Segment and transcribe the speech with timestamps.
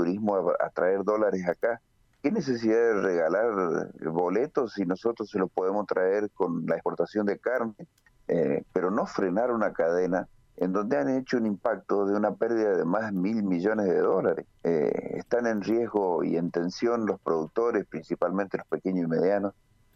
[0.00, 1.80] turismo a, traer dólares acá.
[2.22, 7.38] ¿Qué necesidad de regalar boletos si nosotros se los podemos traer con la exportación de
[7.38, 7.74] carne?
[8.28, 10.26] Eh, pero no frenar una cadena
[10.56, 14.46] en donde han hecho un impacto de una pérdida de más mil millones de dólares.
[14.64, 19.54] Eh, están en riesgo y en tensión los productores, principalmente los pequeños y medianos.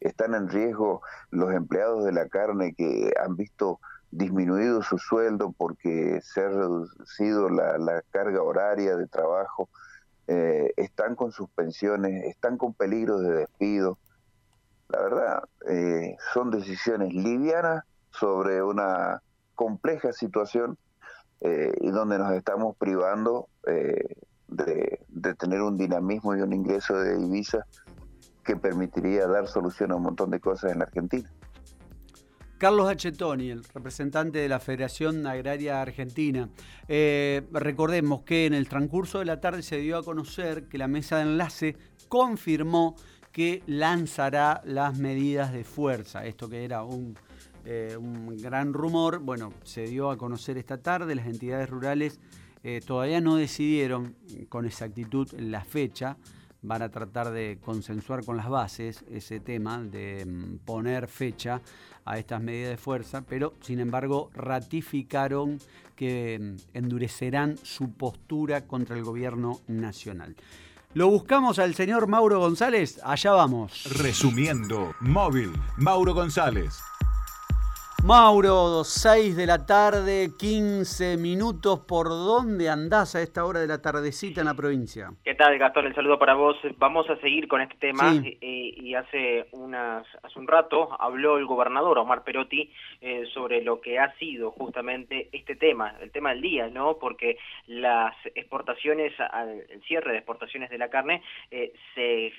[0.00, 6.20] Están en riesgo los empleados de la carne que han visto disminuido su sueldo porque
[6.22, 9.68] se ha reducido la, carga horaria de trabajo.
[10.28, 13.98] Eh, están con suspensiones, están con peligros de despido.
[14.88, 19.22] La verdad, eh, son decisiones livianas sobre una
[19.54, 20.78] compleja situación
[21.40, 24.16] eh, y donde nos estamos privando eh,
[24.48, 25.00] de,
[25.38, 27.64] tener un dinamismo y un ingreso de divisas
[28.44, 31.28] que permitiría dar solución a un montón de cosas en la Argentina.
[32.58, 36.48] Carlos Achetoni, el representante de la Federación Agraria Argentina.
[36.88, 40.88] Eh, recordemos que en el transcurso de la tarde se dio a conocer que la
[40.88, 41.76] mesa de enlace
[42.08, 42.96] confirmó
[43.30, 46.24] que lanzará las medidas de fuerza.
[46.24, 47.18] Esto que era un
[47.66, 47.98] eh,
[48.40, 52.20] gran rumor, bueno, se dio a conocer esta tarde, las entidades rurales
[52.64, 54.16] eh, todavía no decidieron
[54.48, 56.16] con exactitud la fecha,
[56.66, 61.62] van a tratar de consensuar con las bases ese tema de mm, poner fecha
[62.04, 65.58] a estas medidas de fuerza, pero sin embargo ratificaron
[65.94, 70.34] que mm, endurecerán su postura contra el gobierno nacional.
[70.94, 73.84] Lo buscamos al señor Mauro González, allá vamos.
[73.98, 76.80] Resumiendo, móvil, Mauro González.
[78.06, 81.80] Mauro, 6 de la tarde, 15 minutos.
[81.88, 85.08] ¿Por dónde andás a esta hora de la tardecita en la provincia?
[85.24, 85.86] ¿Qué tal, Gastón?
[85.86, 86.56] El saludo para vos.
[86.78, 88.14] Vamos a seguir con este tema.
[88.14, 93.80] Eh, y hace, unas, hace un rato habló el gobernador Omar Perotti eh, sobre lo
[93.80, 96.98] que ha sido justamente este tema, el tema del día, ¿no?
[97.00, 99.14] Porque las exportaciones,
[99.68, 102.32] el cierre de exportaciones de la carne eh, se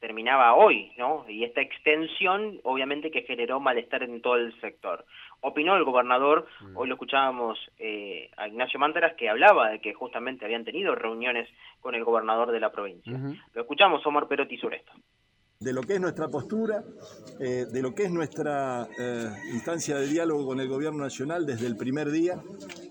[0.00, 1.24] terminaba hoy, ¿no?
[1.28, 5.04] Y esta extensión obviamente que generó malestar en todo el sector.
[5.42, 6.76] Opinó el gobernador, mm.
[6.76, 11.48] hoy lo escuchábamos eh, a Ignacio Mántaras, que hablaba de que justamente habían tenido reuniones
[11.80, 13.12] con el gobernador de la provincia.
[13.54, 14.92] Lo escuchamos, Omar Perotti, sobre esto
[15.62, 16.82] de lo que es nuestra postura,
[17.38, 21.66] eh, de lo que es nuestra eh, instancia de diálogo con el Gobierno Nacional desde
[21.66, 22.42] el primer día.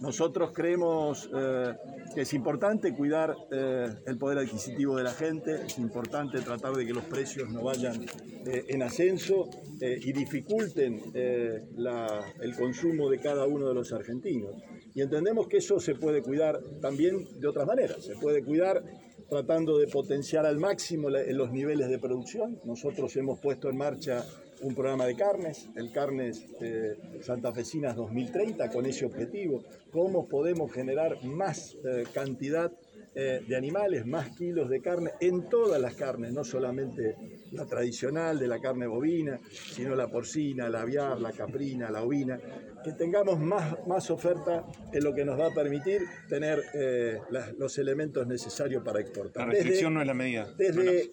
[0.01, 1.73] Nosotros creemos eh,
[2.13, 6.93] que es importante cuidar el poder adquisitivo de la gente, es importante tratar de que
[6.93, 8.05] los precios no vayan
[8.45, 9.49] en ascenso
[9.79, 14.51] y dificulten el consumo de cada uno de los argentinos.
[14.93, 18.03] Y entendemos que eso se puede cuidar también de otras maneras.
[18.03, 18.83] Se puede cuidar
[19.29, 22.59] tratando de potenciar al máximo los niveles de producción.
[22.65, 24.25] Nosotros hemos puesto en marcha
[24.61, 29.63] un programa de carnes, el Carnes eh, Santafesinas 2030, con ese objetivo.
[29.91, 32.71] ¿Cómo podemos generar más eh, cantidad
[33.15, 37.15] eh, de animales, más kilos de carne en todas las carnes, no solamente
[37.51, 42.39] la tradicional de la carne bovina, sino la porcina, la aviar, la caprina, la ovina,
[42.83, 47.17] que tengamos más, más oferta en lo que nos va a permitir tener eh,
[47.57, 49.47] los elementos necesarios para exportar.
[49.47, 50.53] La restricción no es la medida.
[50.57, 51.11] Desde,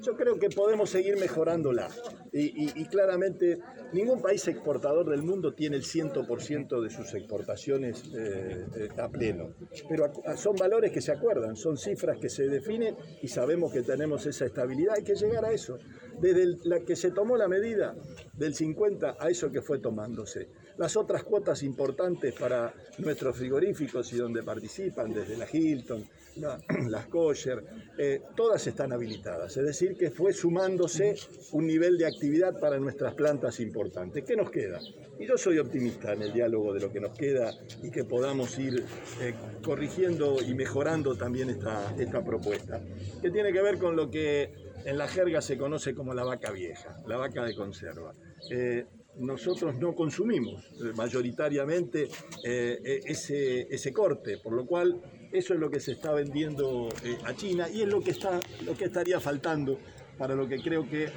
[0.00, 1.88] yo creo que podemos seguir mejorándola.
[2.32, 3.58] Y, claramente
[3.92, 9.54] ningún país exportador del mundo tiene el 100% de sus exportaciones eh, eh, a pleno.
[9.88, 14.26] Pero son valores que se acuerdan, son cifras que se definen y sabemos que tenemos
[14.26, 14.94] esa estabilidad.
[14.96, 15.78] Hay que llegar a eso.
[16.20, 17.94] Desde la que se tomó la medida
[18.38, 20.48] del 50 a eso que fue tomándose.
[20.76, 26.04] Las otras cuotas importantes para nuestros frigoríficos y donde participan, desde la Hilton,
[26.88, 27.64] las kosher,
[27.98, 29.56] eh, todas están habilitadas.
[29.56, 31.16] Es decir, que fue sumándose
[31.52, 34.24] un nivel de actividad para nuestras plantas importantes.
[34.24, 34.78] ¿Qué nos queda?
[35.18, 38.56] Y yo soy optimista en el diálogo de lo que nos queda y que podamos
[38.56, 38.84] ir
[39.20, 39.34] eh,
[39.64, 42.80] corrigiendo y mejorando también esta, esta propuesta,
[43.20, 44.52] que tiene que ver con lo que
[44.84, 48.14] en la jerga se conoce como la vaca vieja, la vaca de conserva.
[48.50, 48.84] Eh,
[49.16, 52.08] nosotros no consumimos mayoritariamente
[52.44, 57.34] ese, ese corte, por lo cual eso es lo que se está vendiendo eh, a
[57.34, 59.78] China y es lo que, está, lo que estaría faltando
[60.16, 61.10] para lo que creo que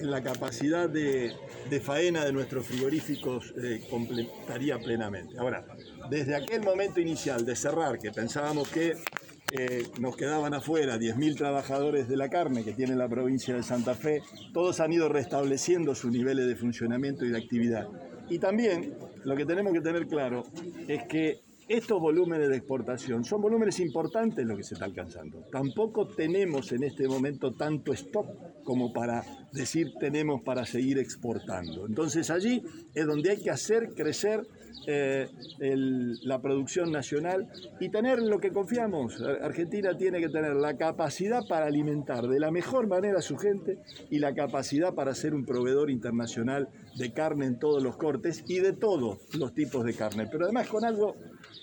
[0.00, 1.32] la capacidad de,
[1.82, 5.38] faena de nuestros frigoríficos eh, completaría plenamente.
[5.38, 5.64] Ahora,
[6.10, 8.96] desde aquel momento inicial de cerrar, que pensábamos que
[9.52, 13.94] eh, nos quedaban afuera 10.000 trabajadores de la carne que tiene la provincia de Santa
[13.94, 14.22] Fe,
[14.52, 17.88] todos han ido restableciendo sus niveles de funcionamiento y de actividad.
[18.28, 20.44] Y también lo que tenemos que tener claro
[20.86, 25.44] es que estos volúmenes de exportación son volúmenes importantes lo que se está alcanzando.
[25.52, 28.26] Tampoco tenemos en este momento tanto stock
[28.64, 29.22] como para
[29.52, 31.86] decir tenemos para seguir exportando.
[31.86, 32.62] Entonces allí
[32.94, 34.46] es donde hay que hacer crecer
[34.86, 35.28] eh,
[36.22, 37.50] la producción nacional
[37.80, 39.20] y tener lo que confiamos.
[39.42, 43.78] Argentina tiene que tener la capacidad para alimentar de la mejor manera a su gente
[44.10, 48.60] y la capacidad para ser un proveedor internacional de carne en todos los cortes y
[48.60, 50.26] de todos los tipos de carne.
[50.30, 51.16] Pero además con algo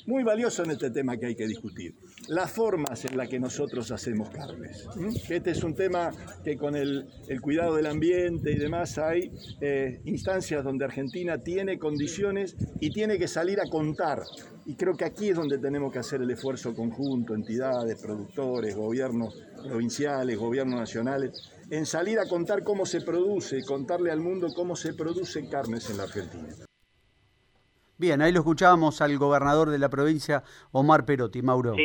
[0.06, 1.96] muy valioso en este tema que hay que discutir.
[2.28, 4.86] Las formas en las que nosotros hacemos carnes.
[5.30, 6.12] Este es un tema
[6.44, 7.08] que con el,
[7.42, 9.32] cuidado del ambiente y demás hay
[9.62, 14.24] eh, instancias donde Argentina tiene condiciones y tiene que salir a contar.
[14.66, 19.36] Y creo que aquí es donde tenemos que hacer el esfuerzo conjunto, entidades, productores, gobiernos
[19.64, 24.94] provinciales, gobiernos nacionales, en salir a contar cómo se produce, contarle al mundo cómo se
[24.94, 26.65] producen carnes en la Argentina.
[27.98, 31.76] Bien, ahí lo escuchábamos al gobernador de la provincia, Omar Perotti, Mauro.